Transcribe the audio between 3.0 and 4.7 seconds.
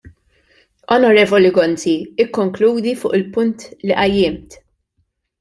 fuq il-punt li qajjimt.